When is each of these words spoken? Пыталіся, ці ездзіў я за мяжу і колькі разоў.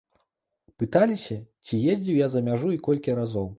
Пыталіся, 0.83 1.37
ці 1.65 1.81
ездзіў 1.95 2.19
я 2.25 2.31
за 2.37 2.43
мяжу 2.51 2.75
і 2.79 2.83
колькі 2.91 3.19
разоў. 3.23 3.49